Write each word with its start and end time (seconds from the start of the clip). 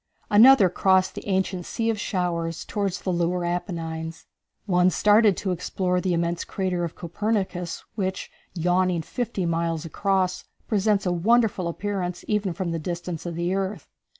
Another 0.31 0.67
crossed 0.67 1.13
the 1.13 1.27
ancient 1.27 1.63
Sea 1.63 1.91
of 1.91 1.99
Showers 1.99 2.65
toward 2.65 2.93
the 2.93 3.11
lunar 3.11 3.45
Apennines. 3.45 4.25
One 4.65 4.89
started 4.89 5.37
to 5.37 5.51
explore 5.51 6.01
the 6.01 6.15
immense 6.15 6.43
crater 6.43 6.83
of 6.83 6.95
Copernicus, 6.95 7.85
which, 7.93 8.31
yawning 8.55 9.03
fifty 9.03 9.45
miles 9.45 9.85
across, 9.85 10.43
presents 10.67 11.05
a 11.05 11.11
wonderful 11.13 11.67
appearance 11.67 12.25
even 12.27 12.51
from 12.51 12.71
the 12.71 12.79
distance 12.79 13.27
of 13.27 13.35
the 13.35 13.53
earth. 13.53 13.89